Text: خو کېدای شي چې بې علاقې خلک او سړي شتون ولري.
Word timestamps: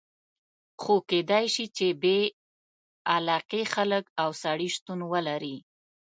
خو 0.81 0.95
کېدای 1.09 1.45
شي 1.55 1.65
چې 1.77 1.87
بې 2.01 2.19
علاقې 3.15 3.61
خلک 3.73 4.05
او 4.21 4.29
سړي 4.43 4.69
شتون 4.75 4.99
ولري. 5.11 5.57